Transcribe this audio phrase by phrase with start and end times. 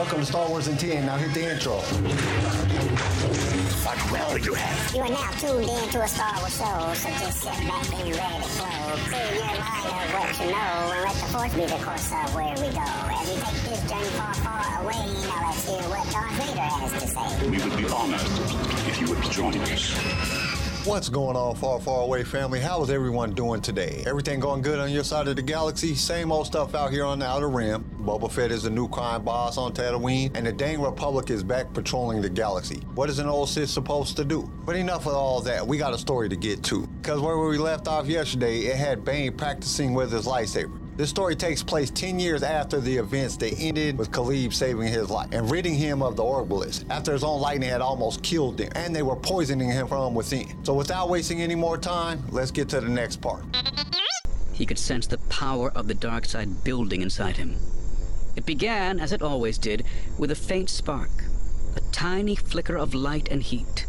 [0.00, 1.04] Welcome to Star Wars in 10.
[1.04, 1.76] Now hit the intro.
[3.84, 4.94] What will you have?
[4.94, 8.16] You are now tuned in to a Star Wars show, so just sit back and
[8.16, 8.96] ready to flow.
[8.96, 12.34] Clear your mind of what you know, and let the force be the course of
[12.34, 12.80] where we go.
[12.80, 16.92] As we take this journey far, far away, now let's hear what Darth Vader has
[17.02, 17.50] to say.
[17.50, 18.24] We would be honored
[18.88, 19.92] if you would join us.
[20.86, 22.58] What's going on, far, far away family?
[22.58, 24.02] How is everyone doing today?
[24.06, 25.94] Everything going good on your side of the galaxy?
[25.94, 27.84] Same old stuff out here on the Outer Rim.
[28.00, 31.72] Boba Fett is the new crime boss on Tatooine, and the dang Republic is back
[31.74, 32.80] patrolling the galaxy.
[32.94, 34.50] What is an old Sith supposed to do?
[34.64, 35.66] But enough of all that.
[35.66, 36.86] We got a story to get to.
[36.86, 40.78] Because where we left off yesterday, it had Bane practicing with his lightsaber.
[40.96, 45.08] This story takes place 10 years after the events that ended with Caleb saving his
[45.08, 48.70] life and ridding him of the Orbalisks after his own lightning had almost killed him
[48.74, 50.62] and they were poisoning him from within.
[50.62, 53.44] So without wasting any more time, let's get to the next part.
[54.52, 57.56] He could sense the power of the dark side building inside him.
[58.36, 59.84] It began, as it always did,
[60.18, 61.10] with a faint spark,
[61.76, 63.86] a tiny flicker of light and heat.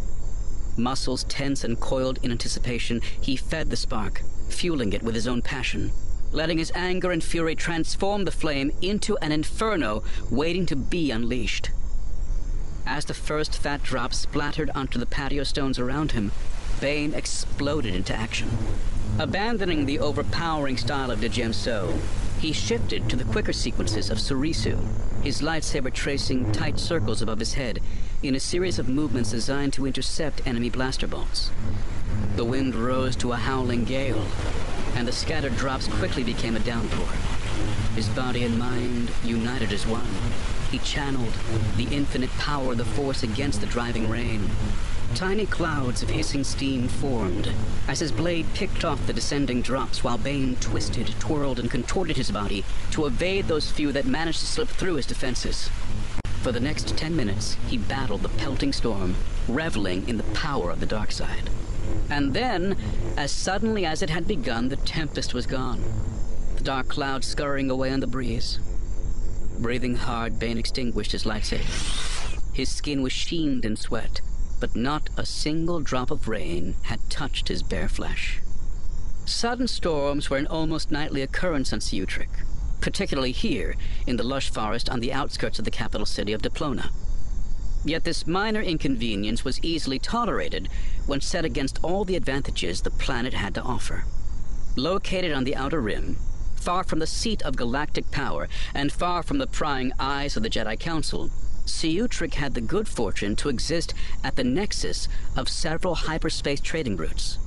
[0.77, 5.41] Muscles tense and coiled in anticipation, he fed the spark, fueling it with his own
[5.41, 5.91] passion
[6.32, 11.71] letting his anger and fury transform the flame into an inferno waiting to be unleashed.
[12.85, 16.32] As the first fat drop splattered onto the patio stones around him,
[16.79, 18.49] Bane exploded into action.
[19.20, 21.99] Abandoning the overpowering style of Djem So,
[22.42, 24.76] he shifted to the quicker sequences of Soresu,
[25.24, 27.80] his lightsaber tracing tight circles above his head
[28.24, 31.52] in a series of movements designed to intercept enemy blaster bolts.
[32.36, 34.26] The wind rose to a howling gale,
[34.96, 37.08] and the scattered drops quickly became a downpour.
[37.94, 40.08] His body and mind united as one.
[40.72, 41.34] He channeled
[41.78, 44.50] the infinite power of the Force against the driving rain.
[45.15, 47.51] Tiny clouds of hissing steam formed
[47.87, 52.31] as his blade picked off the descending drops while Bane twisted, twirled, and contorted his
[52.31, 55.70] body to evade those few that managed to slip through his defenses.
[56.41, 59.15] For the next ten minutes, he battled the pelting storm,
[59.48, 61.49] reveling in the power of the dark side.
[62.09, 62.76] And then,
[63.15, 65.83] as suddenly as it had begun, the tempest was gone.
[66.55, 68.59] The dark clouds scurrying away on the breeze.
[69.59, 72.41] Breathing hard, Bane extinguished his lightsaber.
[72.53, 74.21] His skin was sheened in sweat,
[74.61, 78.41] but not a single drop of rain had touched his bare flesh.
[79.25, 82.29] Sudden storms were an almost nightly occurrence on Ciutric,
[82.79, 83.75] particularly here
[84.07, 86.91] in the lush forest on the outskirts of the capital city of Diplona.
[87.83, 90.69] Yet this minor inconvenience was easily tolerated
[91.07, 94.05] when set against all the advantages the planet had to offer.
[94.75, 96.17] Located on the outer rim,
[96.55, 100.50] far from the seat of galactic power and far from the prying eyes of the
[100.50, 101.31] Jedi Council,
[101.66, 107.38] Ciutric had the good fortune to exist at the nexus of several hyperspace trading routes.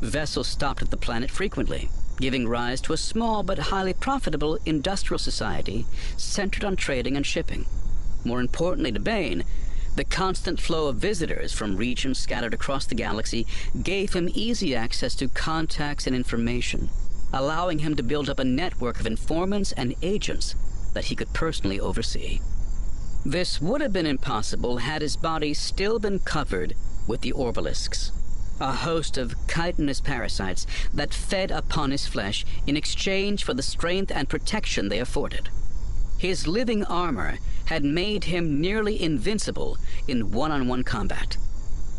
[0.00, 5.18] Vessels stopped at the planet frequently, giving rise to a small but highly profitable industrial
[5.18, 7.66] society centered on trading and shipping.
[8.24, 9.44] More importantly to Bane,
[9.96, 13.46] the constant flow of visitors from regions scattered across the galaxy
[13.82, 16.90] gave him easy access to contacts and information,
[17.32, 20.54] allowing him to build up a network of informants and agents
[20.94, 22.40] that he could personally oversee.
[23.24, 26.74] This would have been impossible had his body still been covered
[27.06, 28.12] with the Orbalisks,
[28.60, 34.12] a host of chitinous parasites that fed upon his flesh in exchange for the strength
[34.14, 35.50] and protection they afforded.
[36.16, 41.36] His living armor had made him nearly invincible in one-on-one combat.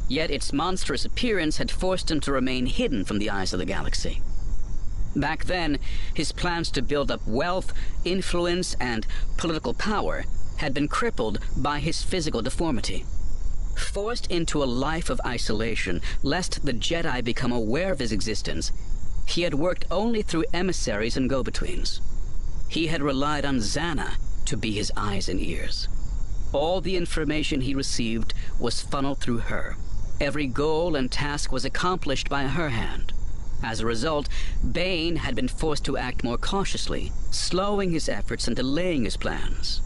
[0.08, 3.66] Yet its monstrous appearance had forced him to remain hidden from the eyes of the
[3.66, 4.22] galaxy.
[5.16, 5.80] Back then,
[6.14, 7.74] his plans to build up wealth,
[8.06, 9.06] influence, and
[9.38, 10.24] political power
[10.60, 13.06] had been crippled by his physical deformity.
[13.76, 18.72] Forced into a life of isolation, lest the Jedi become aware of his existence,
[19.26, 22.02] he had worked only through emissaries and go-betweens.
[22.68, 25.88] He had relied on Zannah to be his eyes and ears.
[26.52, 29.78] All the information he received was funneled through her.
[30.20, 33.14] Every goal and task was accomplished by her hand.
[33.64, 34.28] As a result,
[34.70, 39.82] Bane had been forced to act more cautiously, slowing his efforts and delaying his plans.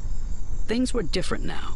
[0.66, 1.75] Things were different now.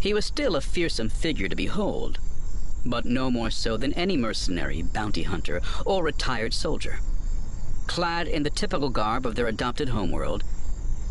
[0.00, 2.18] He was still a fearsome figure to behold,
[2.86, 7.00] but no more so than any mercenary, bounty hunter, or retired soldier.
[7.86, 10.42] Clad in the typical garb of their adopted homeworld,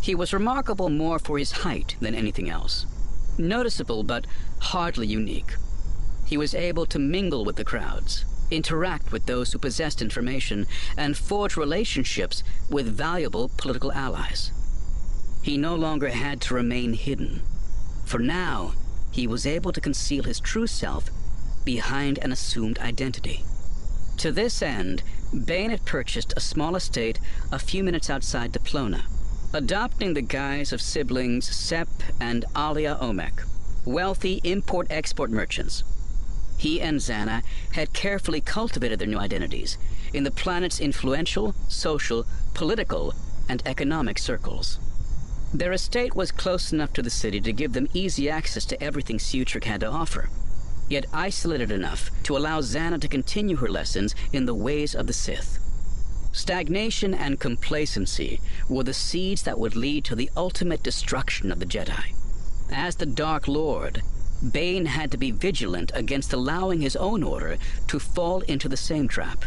[0.02, 2.86] He was remarkable more for his height than anything else.
[3.38, 4.26] Noticeable, but
[4.60, 5.56] hardly unique.
[6.26, 10.66] He was able to mingle with the crowds, interact with those who possessed information,
[10.98, 14.52] and forge relationships with valuable political allies.
[15.44, 17.42] He no longer had to remain hidden,
[18.06, 18.74] for now
[19.12, 21.10] he was able to conceal his true self
[21.66, 23.44] behind an assumed identity.
[24.18, 25.04] To this end,
[25.46, 27.20] Bane had purchased a small estate
[27.52, 29.06] a few minutes outside Diplona,
[29.54, 31.88] adopting the guise of siblings Sep
[32.20, 33.46] and Alia Omek,
[33.86, 35.84] wealthy import-export merchants.
[36.58, 39.78] He and Zannah had carefully cultivated their new identities
[40.14, 43.14] in the planet's influential, social, political,
[43.48, 44.80] and economic circles.
[45.54, 49.18] Their estate was close enough to the city to give them easy access to everything
[49.18, 50.30] Ciutric had to offer,
[50.88, 55.14] yet isolated enough to allow Zannah to continue her lessons in the ways of the
[55.14, 55.58] Sith.
[56.32, 61.66] Stagnation and complacency were the seeds that would lead to the ultimate destruction of the
[61.66, 62.14] Jedi.
[62.72, 64.04] As the Dark Lord,
[64.52, 67.58] Bane had to be vigilant against allowing his own order
[67.88, 69.46] to fall into the same trap.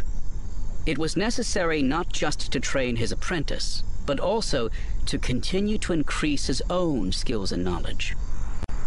[0.84, 4.68] It was necessary not just to train his apprentice, but also
[5.06, 8.14] to continue to increase his own skills and knowledge.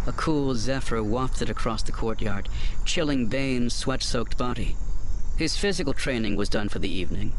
[0.07, 2.47] A cool zephyr wafted across the courtyard,
[2.85, 4.75] chilling Bane's sweat-soaked body.
[5.37, 7.33] His physical training was done for the evening.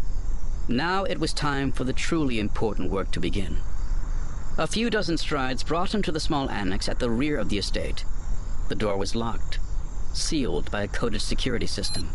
[0.69, 3.59] Now it was time for the truly important work to begin.
[4.59, 7.59] A few dozen strides brought him to the small annex at the rear of the
[7.59, 8.05] estate.
[8.69, 9.61] The door was locked,
[10.13, 12.09] sealed by a coded security system.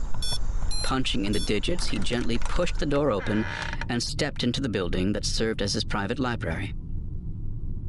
[0.92, 3.46] Punching in the digits, he gently pushed the door open
[3.88, 6.74] and stepped into the building that served as his private library.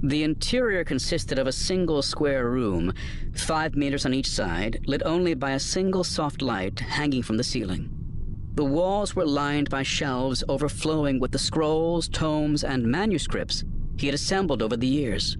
[0.04, 2.93] The interior consisted of a single square room,
[3.34, 7.43] five meters on each side, lit only by a single soft light hanging from the
[7.43, 7.90] ceiling.
[8.54, 13.64] The walls were lined by shelves overflowing with the scrolls, tomes, and manuscripts
[13.96, 15.37] he had assembled over the years.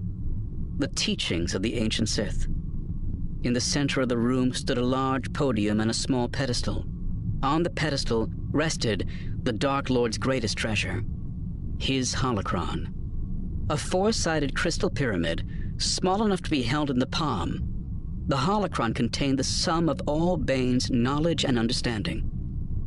[0.79, 2.45] The teachings of the ancient Sith.
[3.43, 6.85] In the center of the room stood a large podium and a small pedestal.
[7.43, 9.09] On the pedestal rested
[9.43, 11.03] the Dark Lord's greatest treasure,
[11.77, 12.93] his holocron.
[13.69, 15.45] A four-sided crystal pyramid,
[15.77, 17.59] small enough to be held in the palm.
[18.27, 22.31] The holocron contained the sum of all Bane's knowledge and understanding.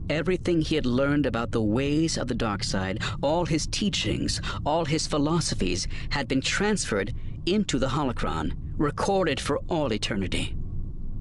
[0.08, 4.86] Everything he had learned about the ways of the dark side, all his teachings, all
[4.86, 7.12] his philosophies, had been transferred
[7.44, 10.56] into the holocron, recorded for all eternity.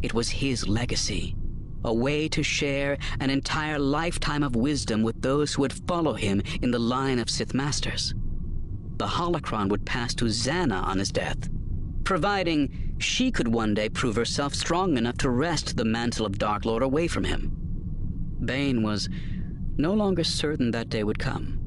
[0.02, 1.36] It was his legacy,
[1.86, 6.42] a way to share an entire lifetime of wisdom with those who would follow him
[6.62, 8.14] in the line of Sith Masters.
[8.98, 11.50] The holocron would pass to Zannah on his death,
[12.04, 16.66] providing she could one day prove herself strong enough to wrest the mantle of Dark
[16.66, 17.52] Lord away from him.
[18.44, 19.10] Bane was
[19.78, 21.60] no longer certain that day would come.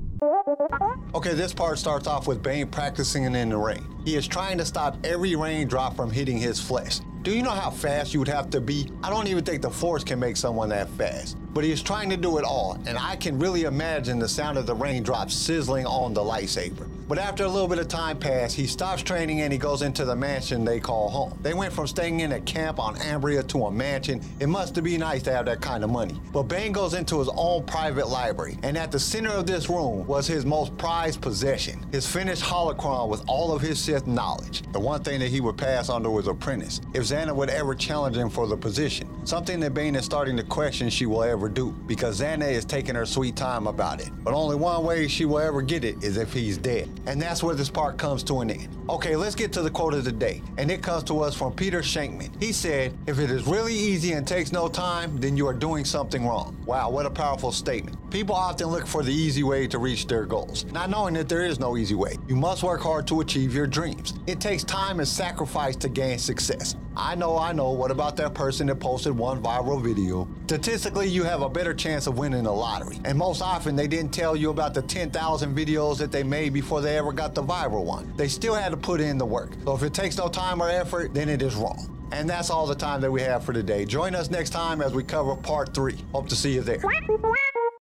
[1.14, 3.87] Okay, this part starts off with Bane practicing in the rain.
[4.05, 7.00] He is trying to stop every raindrop from hitting his flesh.
[7.29, 8.91] Do you know how fast you would have to be?
[9.03, 11.37] I don't even think the Force can make someone that fast.
[11.53, 14.57] But he is trying to do it all, and I can really imagine the sound
[14.57, 16.89] of the raindrops sizzling on the lightsaber.
[17.09, 20.05] But after a little bit of time passed, he stops training and he goes into
[20.05, 21.39] the mansion they call home.
[21.43, 24.21] They went from staying in a camp on Ambria to a mansion.
[24.41, 26.21] It must be nice to have that kind of money.
[26.35, 30.07] But Bane goes into his own private library, and at the center of this room
[30.07, 34.63] was his most prized possession, his finished holocron with all of his Sith knowledge.
[34.73, 37.75] The one thing that he would pass on to his apprentice, if Zannah would ever
[37.75, 39.09] challenge him for the position.
[39.26, 42.95] Something that Bane is starting to question she will ever do, because Zannah is taking
[42.95, 44.11] her sweet time about it.
[44.23, 46.88] But only one way she will ever get it is if he's dead.
[47.07, 48.69] And that's where this part comes to an end.
[48.88, 50.43] Okay, let's get to the quote of the day.
[50.59, 52.40] And it comes to us from Peter Shankman.
[52.40, 55.85] He said, If it is really easy and takes no time, then you are doing
[55.85, 56.57] something wrong.
[56.66, 57.99] Wow, what a powerful statement.
[58.11, 61.45] People often look for the easy way to reach their goals, not knowing that there
[61.45, 62.16] is no easy way.
[62.28, 64.14] You must work hard to achieve your dreams.
[64.26, 66.76] It takes time and sacrifice to gain success.
[66.99, 67.71] I know, I know.
[67.71, 70.28] What about that person that posted one viral video?
[70.47, 72.99] Statistically, you have a better chance of winning the lottery.
[73.05, 76.81] And most often, they didn't tell you about the 10,000 videos that they made before
[76.81, 78.12] they ever got the viral one.
[78.17, 79.52] They still had to put in the work.
[79.64, 81.95] So if it takes no time or effort, then it is wrong.
[82.11, 83.85] And that's all the time that we have for today.
[83.85, 85.99] Join us next time as we cover part three.
[86.12, 86.81] Hope to see you there.